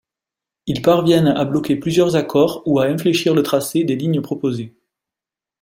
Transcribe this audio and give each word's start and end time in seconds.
Ils 0.65 0.81
parviennent 0.81 1.27
à 1.27 1.45
bloquer 1.45 1.75
plusieurs 1.75 2.15
accords 2.15 2.63
ou 2.65 2.79
à 2.79 2.85
infléchir 2.85 3.35
le 3.35 3.43
tracé 3.43 3.83
des 3.83 3.95
lignes 3.95 4.21
proposées. 4.21 4.73